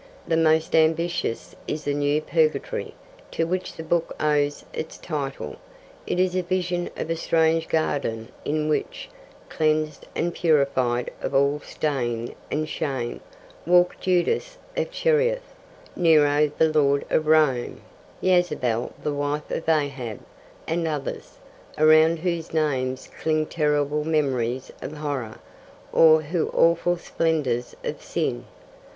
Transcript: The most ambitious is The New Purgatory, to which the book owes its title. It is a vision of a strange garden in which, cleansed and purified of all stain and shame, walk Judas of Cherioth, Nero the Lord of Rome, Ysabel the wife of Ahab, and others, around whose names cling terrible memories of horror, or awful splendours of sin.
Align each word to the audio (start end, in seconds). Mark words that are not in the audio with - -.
The 0.27 0.35
most 0.35 0.73
ambitious 0.75 1.55
is 1.67 1.83
The 1.83 1.93
New 1.93 2.23
Purgatory, 2.23 2.95
to 3.29 3.43
which 3.43 3.73
the 3.73 3.83
book 3.83 4.15
owes 4.19 4.65
its 4.73 4.97
title. 4.97 5.57
It 6.07 6.19
is 6.19 6.35
a 6.35 6.41
vision 6.41 6.89
of 6.97 7.11
a 7.11 7.15
strange 7.15 7.67
garden 7.69 8.29
in 8.43 8.67
which, 8.67 9.11
cleansed 9.47 10.07
and 10.15 10.33
purified 10.33 11.11
of 11.21 11.35
all 11.35 11.59
stain 11.59 12.33
and 12.49 12.67
shame, 12.67 13.19
walk 13.67 13.99
Judas 13.99 14.57
of 14.75 14.89
Cherioth, 14.89 15.53
Nero 15.95 16.49
the 16.57 16.73
Lord 16.75 17.05
of 17.11 17.27
Rome, 17.27 17.81
Ysabel 18.23 18.93
the 19.03 19.13
wife 19.13 19.51
of 19.51 19.69
Ahab, 19.69 20.21
and 20.67 20.87
others, 20.87 21.37
around 21.77 22.17
whose 22.17 22.55
names 22.55 23.07
cling 23.21 23.45
terrible 23.45 24.03
memories 24.03 24.71
of 24.81 24.93
horror, 24.93 25.37
or 25.93 26.25
awful 26.55 26.97
splendours 26.97 27.75
of 27.83 28.01
sin. 28.01 28.45